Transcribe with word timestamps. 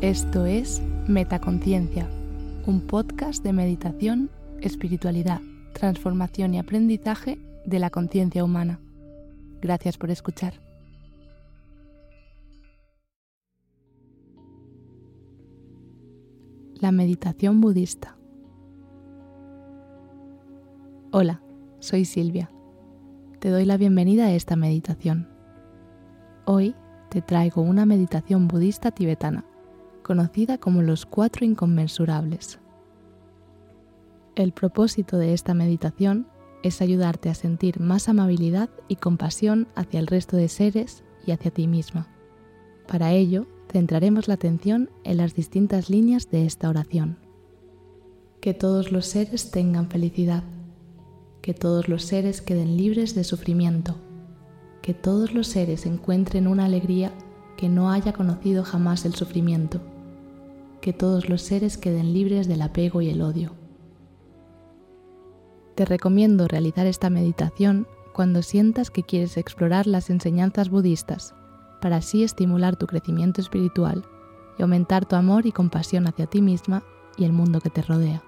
Esto 0.00 0.46
es 0.46 0.80
Metaconciencia, 1.08 2.08
un 2.66 2.82
podcast 2.82 3.42
de 3.42 3.52
meditación, 3.52 4.30
espiritualidad, 4.60 5.40
transformación 5.72 6.54
y 6.54 6.60
aprendizaje 6.60 7.36
de 7.66 7.80
la 7.80 7.90
conciencia 7.90 8.44
humana. 8.44 8.78
Gracias 9.60 9.98
por 9.98 10.12
escuchar. 10.12 10.54
La 16.74 16.92
meditación 16.92 17.60
budista. 17.60 18.16
Hola, 21.10 21.42
soy 21.80 22.04
Silvia. 22.04 22.52
Te 23.40 23.50
doy 23.50 23.64
la 23.64 23.76
bienvenida 23.76 24.26
a 24.26 24.32
esta 24.32 24.54
meditación. 24.54 25.28
Hoy 26.44 26.76
te 27.08 27.20
traigo 27.20 27.62
una 27.62 27.84
meditación 27.84 28.46
budista 28.46 28.92
tibetana, 28.92 29.44
conocida 30.08 30.58
como 30.58 30.82
los 30.82 31.06
cuatro 31.06 31.44
inconmensurables. 31.44 32.58
El 34.34 34.50
propósito 34.50 35.18
de 35.18 35.34
esta 35.34 35.54
meditación 35.54 36.26
es 36.64 36.82
ayudarte 36.82 37.28
a 37.28 37.34
sentir 37.34 37.78
más 37.78 38.08
amabilidad 38.08 38.68
y 38.88 38.96
compasión 38.96 39.68
hacia 39.76 40.00
el 40.00 40.08
resto 40.08 40.36
de 40.36 40.48
seres 40.48 41.04
y 41.24 41.30
hacia 41.30 41.52
ti 41.52 41.68
misma. 41.68 42.08
Para 42.88 43.12
ello, 43.12 43.46
centraremos 43.70 44.26
la 44.26 44.34
atención 44.34 44.90
en 45.04 45.18
las 45.18 45.34
distintas 45.34 45.90
líneas 45.90 46.30
de 46.30 46.46
esta 46.46 46.68
oración. 46.68 47.18
Que 48.40 48.54
todos 48.54 48.90
los 48.90 49.06
seres 49.06 49.52
tengan 49.52 49.88
felicidad 49.88 50.42
que 51.48 51.54
todos 51.54 51.88
los 51.88 52.04
seres 52.04 52.42
queden 52.42 52.76
libres 52.76 53.14
de 53.14 53.24
sufrimiento, 53.24 53.94
que 54.82 54.92
todos 54.92 55.32
los 55.32 55.46
seres 55.46 55.86
encuentren 55.86 56.46
una 56.46 56.66
alegría 56.66 57.12
que 57.56 57.70
no 57.70 57.90
haya 57.90 58.12
conocido 58.12 58.64
jamás 58.64 59.06
el 59.06 59.14
sufrimiento, 59.14 59.80
que 60.80 60.92
todos 60.92 61.28
los 61.28 61.42
seres 61.42 61.76
queden 61.78 62.12
libres 62.12 62.48
del 62.48 62.62
apego 62.62 63.00
y 63.00 63.10
el 63.10 63.22
odio. 63.22 63.52
Te 65.74 65.84
recomiendo 65.84 66.48
realizar 66.48 66.86
esta 66.86 67.10
meditación 67.10 67.86
cuando 68.12 68.42
sientas 68.42 68.90
que 68.90 69.04
quieres 69.04 69.36
explorar 69.36 69.86
las 69.86 70.10
enseñanzas 70.10 70.70
budistas 70.70 71.34
para 71.80 71.96
así 71.96 72.24
estimular 72.24 72.76
tu 72.76 72.86
crecimiento 72.86 73.40
espiritual 73.40 74.04
y 74.58 74.62
aumentar 74.62 75.06
tu 75.06 75.16
amor 75.16 75.46
y 75.46 75.52
compasión 75.52 76.06
hacia 76.08 76.26
ti 76.26 76.42
misma 76.42 76.82
y 77.16 77.24
el 77.24 77.32
mundo 77.32 77.60
que 77.60 77.70
te 77.70 77.82
rodea. 77.82 78.22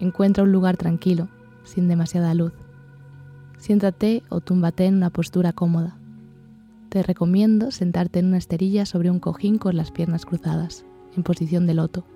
Encuentra 0.00 0.44
un 0.44 0.52
lugar 0.52 0.76
tranquilo, 0.76 1.28
sin 1.64 1.88
demasiada 1.88 2.34
luz. 2.34 2.52
Siéntate 3.58 4.22
o 4.28 4.40
túmbate 4.40 4.86
en 4.86 4.96
una 4.96 5.10
postura 5.10 5.52
cómoda. 5.52 5.97
Te 6.88 7.02
recomiendo 7.02 7.70
sentarte 7.70 8.18
en 8.18 8.26
una 8.26 8.38
esterilla 8.38 8.86
sobre 8.86 9.10
un 9.10 9.20
cojín 9.20 9.58
con 9.58 9.76
las 9.76 9.90
piernas 9.90 10.24
cruzadas, 10.24 10.86
en 11.14 11.22
posición 11.22 11.66
de 11.66 11.74
loto. 11.74 12.06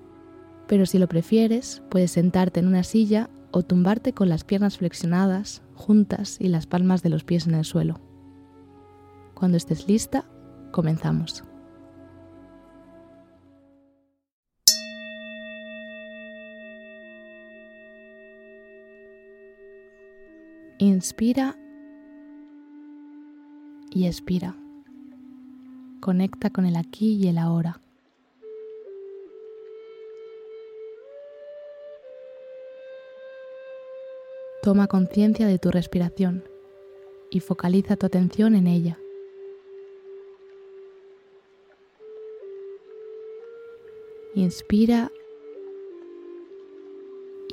Pero 0.67 0.87
si 0.87 0.97
lo 0.97 1.07
prefieres, 1.07 1.83
puedes 1.91 2.11
sentarte 2.11 2.59
en 2.59 2.67
una 2.67 2.83
silla 2.83 3.29
o 3.51 3.61
tumbarte 3.61 4.13
con 4.13 4.29
las 4.29 4.43
piernas 4.43 4.79
flexionadas, 4.79 5.61
juntas 5.75 6.37
y 6.39 6.47
las 6.47 6.65
palmas 6.65 7.03
de 7.03 7.09
los 7.09 7.23
pies 7.23 7.45
en 7.45 7.53
el 7.53 7.65
suelo. 7.65 8.01
Cuando 9.35 9.57
estés 9.57 9.87
lista, 9.87 10.25
comenzamos. 10.71 11.43
Inspira 20.79 21.55
y 23.91 24.07
expira. 24.07 24.62
Conecta 26.03 26.49
con 26.49 26.65
el 26.65 26.75
aquí 26.75 27.13
y 27.13 27.29
el 27.29 27.37
ahora. 27.37 27.79
Toma 34.61 34.87
conciencia 34.87 35.47
de 35.47 35.59
tu 35.59 35.71
respiración 35.71 36.43
y 37.29 37.39
focaliza 37.39 37.95
tu 37.95 38.05
atención 38.05 38.53
en 38.53 38.67
ella. 38.67 38.99
Inspira 44.35 45.09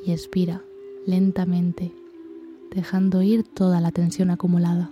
y 0.03 0.11
expira 0.11 0.61
lentamente 1.05 1.93
dejando 2.75 3.21
ir 3.21 3.47
toda 3.47 3.79
la 3.79 3.93
tensión 3.93 4.29
acumulada. 4.29 4.91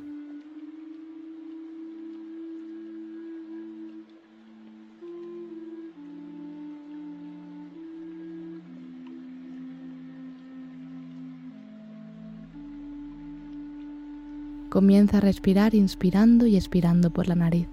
Comienza 14.69 15.17
a 15.17 15.21
respirar 15.21 15.73
inspirando 15.73 16.45
y 16.45 16.55
expirando 16.55 17.09
por 17.09 17.27
la 17.27 17.35
nariz. 17.35 17.67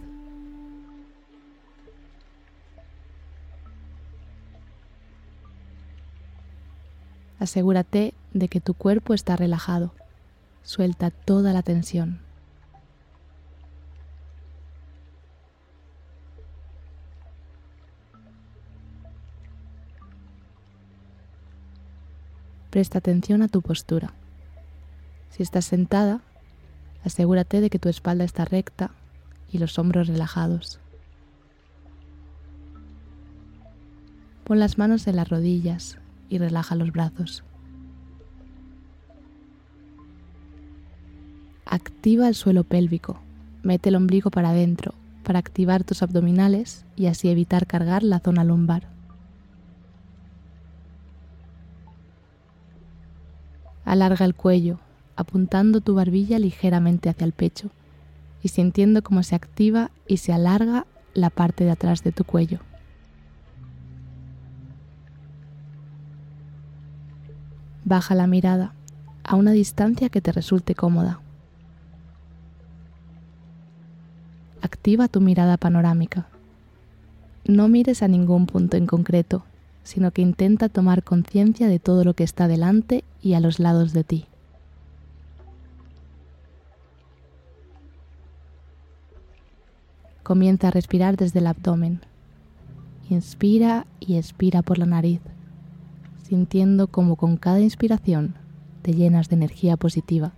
Asegúrate 7.38 8.14
de 8.32 8.48
que 8.48 8.60
tu 8.60 8.72
cuerpo 8.72 9.12
está 9.12 9.36
relajado. 9.36 9.92
Suelta 10.62 11.10
toda 11.10 11.52
la 11.52 11.62
tensión. 11.62 12.18
Presta 22.70 22.98
atención 22.98 23.42
a 23.42 23.48
tu 23.48 23.60
postura. 23.62 24.12
Si 25.30 25.42
estás 25.42 25.66
sentada, 25.66 26.20
asegúrate 27.06 27.60
de 27.60 27.70
que 27.70 27.78
tu 27.78 27.88
espalda 27.88 28.24
está 28.24 28.44
recta 28.44 28.90
y 29.50 29.58
los 29.58 29.78
hombros 29.78 30.08
relajados. 30.08 30.80
Pon 34.44 34.58
las 34.58 34.76
manos 34.76 35.06
en 35.06 35.16
las 35.16 35.28
rodillas 35.28 35.98
y 36.28 36.38
relaja 36.38 36.74
los 36.74 36.92
brazos. 36.92 37.42
Activa 41.64 42.28
el 42.28 42.34
suelo 42.34 42.64
pélvico. 42.64 43.18
Mete 43.62 43.88
el 43.88 43.96
ombligo 43.96 44.30
para 44.30 44.50
adentro 44.50 44.94
para 45.26 45.40
activar 45.40 45.82
tus 45.82 46.04
abdominales 46.04 46.84
y 46.94 47.06
así 47.06 47.28
evitar 47.28 47.66
cargar 47.66 48.04
la 48.04 48.20
zona 48.20 48.44
lumbar. 48.44 48.84
Alarga 53.84 54.24
el 54.24 54.36
cuello, 54.36 54.78
apuntando 55.16 55.80
tu 55.80 55.94
barbilla 55.94 56.38
ligeramente 56.38 57.08
hacia 57.08 57.24
el 57.24 57.32
pecho 57.32 57.70
y 58.42 58.48
sintiendo 58.48 59.02
cómo 59.02 59.22
se 59.22 59.34
activa 59.34 59.90
y 60.06 60.18
se 60.18 60.32
alarga 60.32 60.86
la 61.14 61.30
parte 61.30 61.64
de 61.64 61.70
atrás 61.70 62.04
de 62.04 62.12
tu 62.12 62.24
cuello. 62.24 62.60
Baja 67.84 68.14
la 68.14 68.26
mirada 68.26 68.72
a 69.24 69.36
una 69.36 69.52
distancia 69.52 70.08
que 70.08 70.20
te 70.20 70.32
resulte 70.32 70.74
cómoda. 70.74 71.20
Activa 74.60 75.08
tu 75.08 75.20
mirada 75.20 75.56
panorámica. 75.56 76.26
No 77.44 77.68
mires 77.68 78.02
a 78.02 78.08
ningún 78.08 78.46
punto 78.46 78.76
en 78.76 78.86
concreto, 78.86 79.44
sino 79.84 80.10
que 80.10 80.22
intenta 80.22 80.68
tomar 80.68 81.04
conciencia 81.04 81.68
de 81.68 81.78
todo 81.78 82.02
lo 82.02 82.14
que 82.14 82.24
está 82.24 82.48
delante 82.48 83.04
y 83.22 83.34
a 83.34 83.40
los 83.40 83.60
lados 83.60 83.92
de 83.92 84.02
ti. 84.02 84.26
Comienza 90.26 90.66
a 90.66 90.70
respirar 90.72 91.16
desde 91.16 91.38
el 91.38 91.46
abdomen. 91.46 92.00
Inspira 93.08 93.86
y 94.00 94.16
expira 94.16 94.62
por 94.62 94.76
la 94.76 94.86
nariz 94.86 95.20
sintiendo 96.24 96.88
como 96.88 97.14
con 97.14 97.36
cada 97.36 97.60
inspiración 97.60 98.34
te 98.82 98.92
llenas 98.92 99.28
de 99.28 99.36
energía 99.36 99.76
positiva 99.76 100.32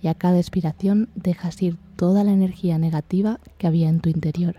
y 0.00 0.06
a 0.06 0.14
cada 0.14 0.38
expiración 0.38 1.08
dejas 1.16 1.60
ir 1.60 1.76
toda 1.96 2.22
la 2.22 2.30
energía 2.30 2.78
negativa 2.78 3.40
que 3.58 3.66
había 3.66 3.88
en 3.88 3.98
tu 3.98 4.08
interior. 4.08 4.54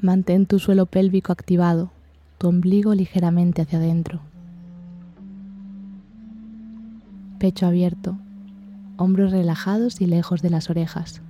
Mantén 0.00 0.46
tu 0.46 0.60
suelo 0.60 0.86
pélvico 0.86 1.32
activado, 1.32 1.90
tu 2.38 2.46
ombligo 2.46 2.94
ligeramente 2.94 3.62
hacia 3.62 3.78
adentro. 3.78 4.20
Pecho 7.40 7.66
abierto, 7.66 8.16
hombros 8.96 9.32
relajados 9.32 10.00
y 10.00 10.06
lejos 10.06 10.42
de 10.42 10.50
las 10.50 10.70
orejas 10.70 11.22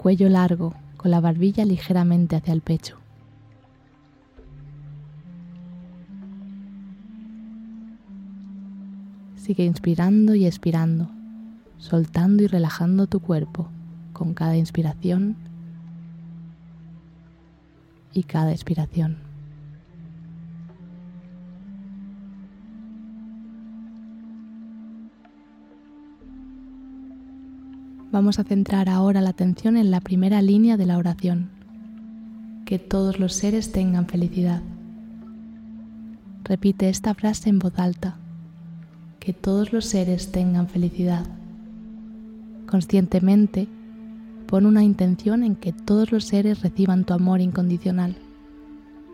cuello 0.00 0.30
largo, 0.30 0.74
con 0.96 1.10
la 1.10 1.20
barbilla 1.20 1.66
ligeramente 1.66 2.34
hacia 2.34 2.54
el 2.54 2.62
pecho. 2.62 2.96
Sigue 9.36 9.66
inspirando 9.66 10.34
y 10.34 10.46
expirando, 10.46 11.10
soltando 11.76 12.42
y 12.42 12.46
relajando 12.46 13.08
tu 13.08 13.20
cuerpo 13.20 13.68
con 14.14 14.32
cada 14.32 14.56
inspiración 14.56 15.36
y 18.14 18.22
cada 18.22 18.52
expiración. 18.52 19.29
Vamos 28.12 28.40
a 28.40 28.44
centrar 28.44 28.88
ahora 28.88 29.20
la 29.20 29.30
atención 29.30 29.76
en 29.76 29.92
la 29.92 30.00
primera 30.00 30.42
línea 30.42 30.76
de 30.76 30.84
la 30.84 30.98
oración. 30.98 31.48
Que 32.64 32.80
todos 32.80 33.20
los 33.20 33.34
seres 33.34 33.70
tengan 33.70 34.08
felicidad. 34.08 34.62
Repite 36.42 36.88
esta 36.88 37.14
frase 37.14 37.50
en 37.50 37.60
voz 37.60 37.78
alta. 37.78 38.16
Que 39.20 39.32
todos 39.32 39.72
los 39.72 39.84
seres 39.84 40.32
tengan 40.32 40.66
felicidad. 40.66 41.24
Conscientemente, 42.66 43.68
pon 44.48 44.66
una 44.66 44.82
intención 44.82 45.44
en 45.44 45.54
que 45.54 45.72
todos 45.72 46.10
los 46.10 46.24
seres 46.24 46.62
reciban 46.62 47.04
tu 47.04 47.14
amor 47.14 47.40
incondicional. 47.40 48.16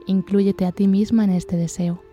Inclúyete 0.07 0.65
a 0.65 0.73
ti 0.73 0.89
misma 0.89 1.25
en 1.25 1.33
este 1.33 1.57
deseo. 1.57 2.06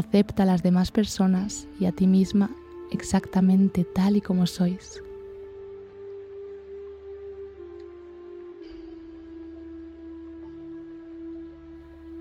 Acepta 0.00 0.44
a 0.44 0.46
las 0.46 0.62
demás 0.62 0.90
personas 0.90 1.68
y 1.78 1.84
a 1.84 1.92
ti 1.92 2.06
misma 2.06 2.50
exactamente 2.90 3.84
tal 3.84 4.16
y 4.16 4.22
como 4.22 4.46
sois. 4.46 5.02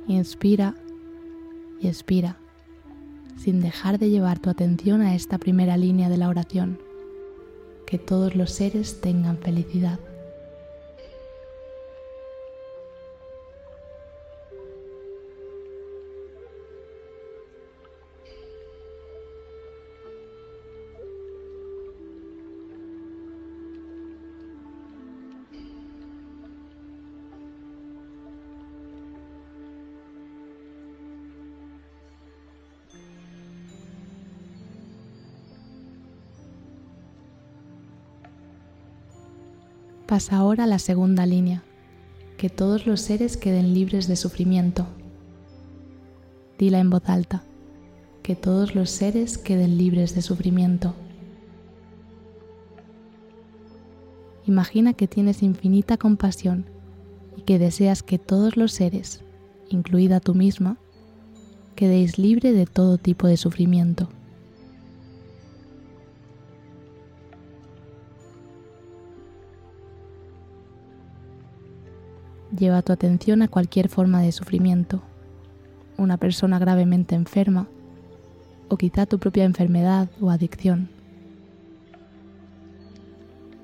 Inspira 0.08 0.76
y 1.80 1.88
expira, 1.88 2.38
sin 3.38 3.62
dejar 3.62 3.98
de 3.98 4.10
llevar 4.10 4.40
tu 4.40 4.50
atención 4.50 5.02
a 5.02 5.16
esta 5.16 5.38
primera 5.38 5.78
línea 5.78 6.10
de 6.10 6.18
la 6.18 6.28
oración. 6.28 6.80
Que 7.88 7.98
todos 7.98 8.36
los 8.36 8.52
seres 8.52 9.00
tengan 9.00 9.38
felicidad. 9.38 10.00
Pasa 40.10 40.38
ahora 40.38 40.64
a 40.64 40.66
la 40.66 40.80
segunda 40.80 41.28
línea, 41.28 41.62
que 42.36 42.50
todos 42.50 42.88
los 42.88 43.00
seres 43.00 43.38
queden 43.38 43.76
libres 43.76 44.08
de 44.08 44.16
sufrimiento. 44.16 44.88
Dila 46.58 46.80
en 46.80 46.90
voz 46.90 47.08
alta, 47.08 47.44
que 48.24 48.36
todos 48.36 48.74
los 48.74 48.90
seres 48.90 49.38
queden 49.38 49.78
libres 49.78 50.16
de 50.16 50.24
sufrimiento. 50.24 50.96
Imagina 54.48 54.94
que 54.94 55.08
tienes 55.08 55.44
infinita 55.44 55.98
compasión 55.98 56.66
y 57.38 57.44
que 57.44 57.60
deseas 57.60 58.02
que 58.02 58.18
todos 58.18 58.58
los 58.58 58.72
seres, 58.72 59.22
incluida 59.70 60.20
tú 60.20 60.34
misma, 60.34 60.80
quedéis 61.76 62.18
libre 62.18 62.52
de 62.52 62.66
todo 62.66 62.98
tipo 62.98 63.28
de 63.28 63.38
sufrimiento. 63.38 64.10
Lleva 72.58 72.82
tu 72.82 72.92
atención 72.92 73.44
a 73.44 73.48
cualquier 73.48 73.90
forma 73.90 74.22
de 74.24 74.32
sufrimiento, 74.32 75.04
una 75.98 76.18
persona 76.18 76.58
gravemente 76.58 77.14
enferma 77.14 77.68
o 78.70 78.78
quizá 78.78 79.06
tu 79.06 79.20
propia 79.20 79.44
enfermedad 79.44 80.10
o 80.20 80.32
adicción. 80.32 80.90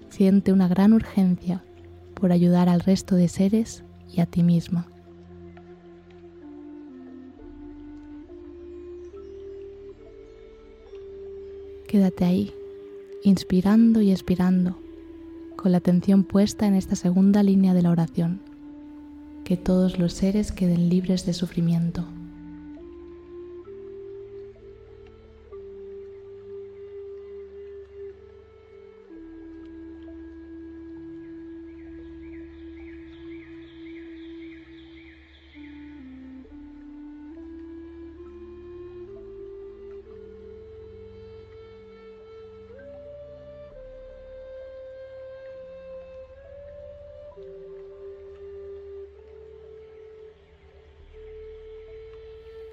Siente 0.09 0.53
una 0.53 0.67
gran 0.67 0.93
urgencia 0.93 1.63
por 2.13 2.31
ayudar 2.31 2.69
al 2.69 2.79
resto 2.79 3.15
de 3.15 3.27
seres 3.27 3.83
y 4.07 4.21
a 4.21 4.27
ti 4.27 4.43
misma. 4.43 4.87
Quédate 11.87 12.25
ahí, 12.25 12.53
inspirando 13.23 14.01
y 14.01 14.11
expirando, 14.11 14.77
con 15.55 15.71
la 15.71 15.79
atención 15.79 16.23
puesta 16.23 16.67
en 16.67 16.75
esta 16.75 16.95
segunda 16.95 17.41
línea 17.41 17.73
de 17.73 17.81
la 17.81 17.91
oración 17.91 18.54
que 19.45 19.55
todos 19.55 19.99
los 19.99 20.11
seres 20.11 20.51
queden 20.51 20.89
libres 20.89 21.25
de 21.25 21.33
sufrimiento. 21.33 22.03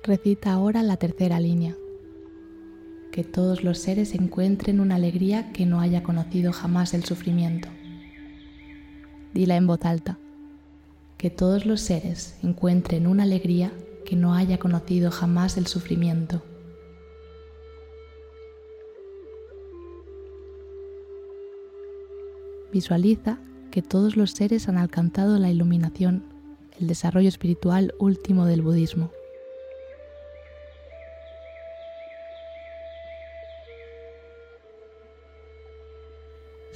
Recita 0.04 0.52
ahora 0.52 0.82
la 0.82 0.96
tercera 0.96 1.38
línea. 1.38 1.76
Que 3.12 3.22
todos 3.22 3.62
los 3.62 3.78
seres 3.78 4.14
encuentren 4.16 4.80
una 4.80 4.96
alegría 4.96 5.52
que 5.52 5.64
no 5.64 5.80
haya 5.80 6.02
conocido 6.02 6.52
jamás 6.52 6.92
el 6.92 7.04
sufrimiento. 7.04 7.68
Dila 9.32 9.54
en 9.54 9.68
voz 9.68 9.84
alta. 9.84 10.18
Que 11.18 11.30
todos 11.30 11.66
los 11.66 11.82
seres 11.82 12.36
encuentren 12.42 13.06
una 13.06 13.22
alegría 13.22 13.70
que 14.04 14.16
no 14.16 14.34
haya 14.34 14.58
conocido 14.58 15.12
jamás 15.12 15.56
el 15.56 15.68
sufrimiento. 15.68 16.42
Visualiza 22.72 23.38
que 23.70 23.82
todos 23.82 24.16
los 24.16 24.32
seres 24.32 24.68
han 24.68 24.78
alcanzado 24.78 25.38
la 25.38 25.52
iluminación, 25.52 26.24
el 26.80 26.88
desarrollo 26.88 27.28
espiritual 27.28 27.94
último 28.00 28.46
del 28.46 28.62
budismo. 28.62 29.12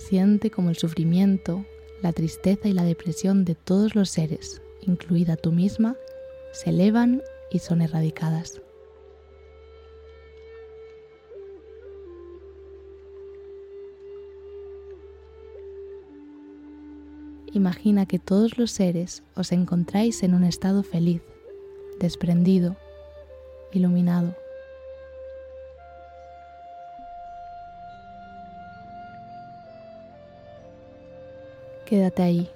Siente 0.09 0.53
como 0.53 0.71
el 0.71 0.77
sufrimiento, 0.77 1.67
la 2.01 2.13
tristeza 2.13 2.69
y 2.69 2.73
la 2.73 2.85
depresión 2.85 3.45
de 3.45 3.57
todos 3.57 3.97
los 3.97 4.09
seres, 4.09 4.63
incluida 4.81 5.35
tú 5.37 5.51
misma, 5.51 5.97
se 6.53 6.71
elevan 6.71 7.23
y 7.51 7.59
son 7.59 7.83
erradicadas. 7.83 8.63
Imagina 17.53 18.07
que 18.07 18.21
todos 18.21 18.59
los 18.59 18.71
seres 18.71 19.25
os 19.35 19.51
encontráis 19.51 20.23
en 20.23 20.35
un 20.35 20.45
estado 20.45 20.85
feliz, 20.85 21.23
desprendido, 21.99 22.77
iluminado. 23.73 24.37
Quédate 31.87 32.25
ahí, 32.25 32.51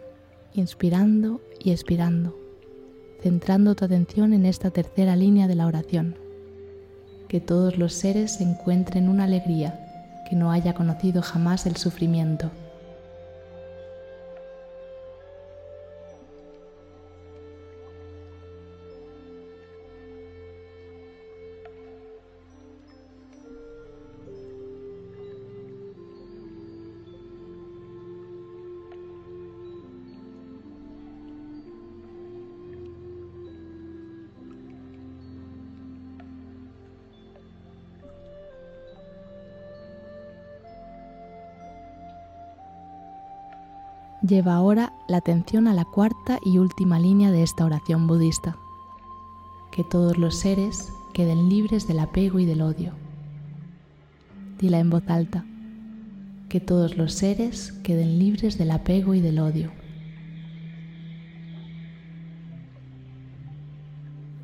inspirando 0.54 1.40
y 1.60 1.70
expirando, 1.70 2.36
centrando 3.22 3.76
tu 3.76 3.84
atención 3.84 4.32
en 4.32 4.44
esta 4.44 4.72
tercera 4.72 5.14
línea 5.14 5.46
de 5.46 5.54
la 5.54 5.68
oración. 5.68 6.16
Que 7.28 7.40
todos 7.40 7.78
los 7.78 7.92
seres 7.92 8.40
encuentren 8.40 9.08
una 9.08 9.24
alegría 9.24 10.24
que 10.28 10.34
no 10.34 10.50
haya 10.50 10.74
conocido 10.74 11.22
jamás 11.22 11.66
el 11.66 11.76
sufrimiento. 11.76 12.50
Lleva 44.22 44.54
ahora 44.54 44.92
la 45.08 45.16
atención 45.16 45.66
a 45.66 45.72
la 45.72 45.86
cuarta 45.86 46.38
y 46.44 46.58
última 46.58 46.98
línea 46.98 47.30
de 47.30 47.42
esta 47.42 47.64
oración 47.64 48.06
budista. 48.06 48.58
Que 49.72 49.82
todos 49.82 50.18
los 50.18 50.36
seres 50.36 50.92
queden 51.14 51.48
libres 51.48 51.88
del 51.88 52.00
apego 52.00 52.38
y 52.38 52.44
del 52.44 52.60
odio. 52.60 52.92
Dila 54.58 54.78
en 54.78 54.90
voz 54.90 55.08
alta. 55.08 55.46
Que 56.50 56.60
todos 56.60 56.98
los 56.98 57.14
seres 57.14 57.72
queden 57.82 58.18
libres 58.18 58.58
del 58.58 58.72
apego 58.72 59.14
y 59.14 59.22
del 59.22 59.38
odio. 59.38 59.72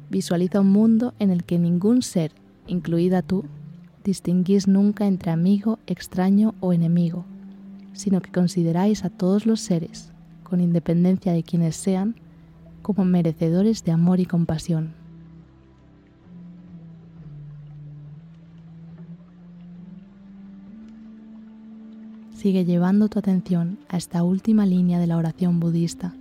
Visualiza 0.09 0.61
un 0.61 0.73
mundo 0.73 1.13
en 1.19 1.31
el 1.31 1.45
que 1.45 1.59
ningún 1.59 2.01
ser, 2.01 2.33
incluida 2.67 3.21
tú, 3.21 3.45
distinguís 4.05 4.69
nunca 4.69 5.07
entre 5.07 5.33
amigo, 5.33 5.79
extraño 5.87 6.55
o 6.61 6.73
enemigo 6.73 7.27
sino 7.97 8.21
que 8.21 8.31
consideráis 8.31 9.05
a 9.05 9.11
todos 9.11 9.47
los 9.47 9.61
seres, 9.61 10.13
con 10.45 10.61
independencia 10.61 11.33
de 11.33 11.43
quienes 11.43 11.77
sean, 11.77 12.15
como 12.83 13.05
merecedores 13.05 13.85
de 13.85 13.93
amor 13.93 14.21
y 14.21 14.27
compasión. 14.27 14.93
Sigue 22.37 22.65
llevando 22.65 23.09
tu 23.09 23.19
atención 23.19 23.79
a 23.89 23.97
esta 23.97 24.23
última 24.23 24.67
línea 24.67 25.01
de 25.01 25.07
la 25.07 25.17
oración 25.17 25.59
budista. 25.59 26.15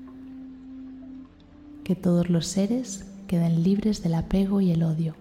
Que 1.83 1.95
todos 1.95 2.29
los 2.29 2.47
seres 2.47 3.05
queden 3.27 3.63
libres 3.63 4.01
del 4.01 4.15
apego 4.15 4.61
y 4.61 4.71
el 4.71 4.81
odio. 4.81 5.13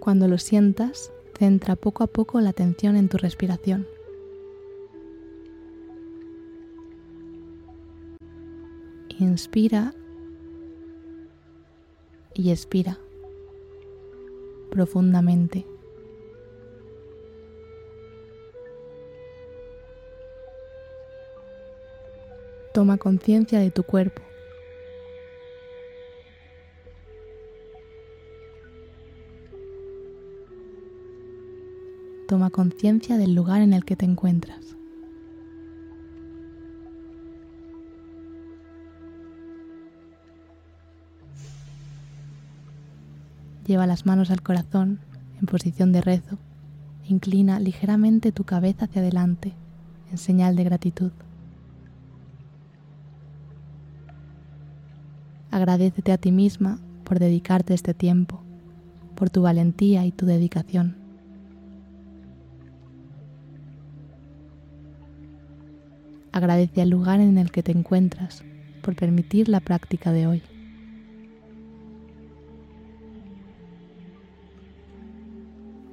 Cuando 0.00 0.28
lo 0.28 0.38
sientas, 0.38 1.12
centra 1.38 1.76
poco 1.76 2.02
a 2.02 2.06
poco 2.06 2.40
la 2.40 2.50
atención 2.50 2.96
en 2.96 3.10
tu 3.10 3.18
respiración. 3.18 3.86
Inspira 9.18 9.94
y 12.32 12.50
expira 12.50 12.98
profundamente. 14.70 15.66
Toma 22.72 22.96
conciencia 22.96 23.58
de 23.58 23.70
tu 23.70 23.82
cuerpo. 23.82 24.22
Conciencia 32.50 33.16
del 33.16 33.34
lugar 33.34 33.62
en 33.62 33.72
el 33.72 33.84
que 33.84 33.96
te 33.96 34.04
encuentras. 34.04 34.76
Lleva 43.66 43.86
las 43.86 44.04
manos 44.04 44.30
al 44.30 44.42
corazón 44.42 44.98
en 45.40 45.46
posición 45.46 45.92
de 45.92 46.00
rezo. 46.00 46.38
Inclina 47.08 47.60
ligeramente 47.60 48.32
tu 48.32 48.44
cabeza 48.44 48.86
hacia 48.86 49.00
adelante 49.00 49.54
en 50.10 50.18
señal 50.18 50.56
de 50.56 50.64
gratitud. 50.64 51.12
Agradecete 55.52 56.12
a 56.12 56.18
ti 56.18 56.32
misma 56.32 56.80
por 57.04 57.20
dedicarte 57.20 57.74
este 57.74 57.94
tiempo, 57.94 58.42
por 59.14 59.30
tu 59.30 59.42
valentía 59.42 60.04
y 60.04 60.12
tu 60.12 60.26
dedicación. 60.26 60.99
Agradece 66.32 66.82
al 66.82 66.90
lugar 66.90 67.20
en 67.20 67.38
el 67.38 67.50
que 67.50 67.62
te 67.62 67.72
encuentras 67.72 68.44
por 68.82 68.94
permitir 68.94 69.48
la 69.48 69.60
práctica 69.60 70.12
de 70.12 70.26
hoy. 70.26 70.42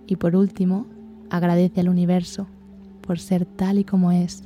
Y 0.08 0.16
por 0.16 0.36
último, 0.36 0.88
agradece 1.30 1.82
al 1.82 1.90
universo 1.90 2.48
por 3.02 3.20
ser 3.20 3.46
tal 3.46 3.80
y 3.80 3.84
como 3.84 4.12
es, 4.12 4.44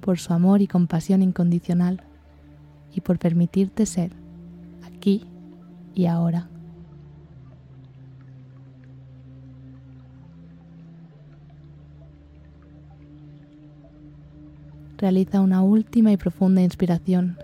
por 0.00 0.18
su 0.18 0.32
amor 0.32 0.62
y 0.62 0.66
compasión 0.66 1.22
incondicional 1.22 2.02
y 2.94 3.00
por 3.00 3.18
permitirte 3.18 3.86
ser 3.86 4.12
aquí 4.84 5.26
y 5.94 6.06
ahora. 6.06 6.49
Realiza 15.00 15.40
una 15.40 15.62
última 15.62 16.12
y 16.12 16.18
profunda 16.18 16.60
inspiración. 16.60 17.38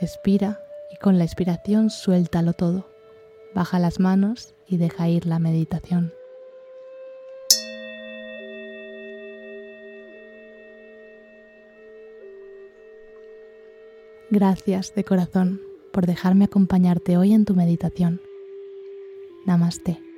Expira 0.00 0.60
y 0.92 0.96
con 0.98 1.18
la 1.18 1.24
expiración 1.24 1.90
suéltalo 1.90 2.52
todo. 2.52 2.88
Baja 3.52 3.80
las 3.80 3.98
manos 3.98 4.54
y 4.64 4.76
deja 4.76 5.08
ir 5.08 5.26
la 5.26 5.40
meditación. 5.40 6.12
Gracias 14.30 14.94
de 14.94 15.02
corazón 15.02 15.60
por 15.92 16.06
dejarme 16.06 16.44
acompañarte 16.44 17.16
hoy 17.16 17.32
en 17.32 17.44
tu 17.44 17.56
meditación. 17.56 18.20
Namaste. 19.46 20.11